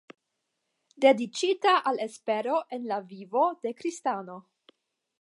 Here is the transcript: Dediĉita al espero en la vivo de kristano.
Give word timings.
Dediĉita 1.05 1.75
al 1.93 2.03
espero 2.07 2.57
en 2.79 2.91
la 2.93 3.01
vivo 3.13 3.47
de 3.67 3.79
kristano. 3.83 4.43